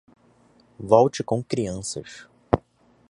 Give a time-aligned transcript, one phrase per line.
[0.79, 2.25] Volte com crianças.